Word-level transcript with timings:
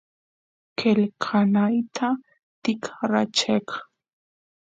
qelqanayta 0.79 2.07
tikracheq 2.63 3.67